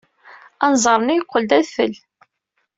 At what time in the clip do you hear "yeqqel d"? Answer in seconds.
1.15-1.51